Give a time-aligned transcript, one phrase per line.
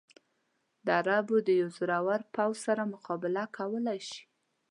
[0.85, 4.21] د عربو د یوه زورور پوځ سره مقابله کولای شي.